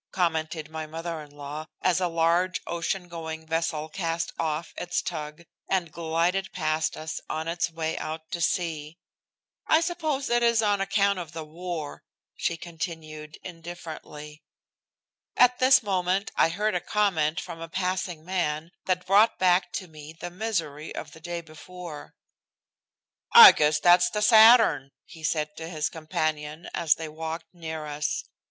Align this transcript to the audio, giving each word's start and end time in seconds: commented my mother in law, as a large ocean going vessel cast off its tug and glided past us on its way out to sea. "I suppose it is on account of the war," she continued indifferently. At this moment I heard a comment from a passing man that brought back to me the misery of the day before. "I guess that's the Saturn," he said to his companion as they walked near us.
commented 0.11 0.67
my 0.67 0.87
mother 0.87 1.21
in 1.21 1.29
law, 1.29 1.67
as 1.83 2.01
a 2.01 2.07
large 2.07 2.59
ocean 2.65 3.07
going 3.07 3.45
vessel 3.45 3.87
cast 3.87 4.33
off 4.39 4.73
its 4.75 4.99
tug 4.99 5.43
and 5.69 5.91
glided 5.91 6.51
past 6.53 6.97
us 6.97 7.21
on 7.29 7.47
its 7.47 7.69
way 7.71 7.95
out 7.99 8.21
to 8.31 8.41
sea. 8.41 8.97
"I 9.67 9.79
suppose 9.79 10.27
it 10.31 10.41
is 10.41 10.63
on 10.63 10.81
account 10.81 11.19
of 11.19 11.33
the 11.33 11.43
war," 11.45 12.01
she 12.35 12.57
continued 12.57 13.37
indifferently. 13.43 14.41
At 15.37 15.59
this 15.59 15.83
moment 15.83 16.31
I 16.35 16.49
heard 16.49 16.73
a 16.73 16.79
comment 16.81 17.39
from 17.39 17.59
a 17.61 17.69
passing 17.69 18.25
man 18.25 18.71
that 18.85 19.05
brought 19.05 19.37
back 19.37 19.71
to 19.73 19.87
me 19.87 20.13
the 20.13 20.31
misery 20.31 20.95
of 20.95 21.11
the 21.11 21.21
day 21.21 21.41
before. 21.41 22.15
"I 23.33 23.51
guess 23.51 23.79
that's 23.79 24.09
the 24.09 24.23
Saturn," 24.23 24.89
he 25.05 25.23
said 25.23 25.55
to 25.57 25.69
his 25.69 25.89
companion 25.89 26.67
as 26.73 26.95
they 26.95 27.07
walked 27.07 27.53
near 27.53 27.85
us. 27.85 28.23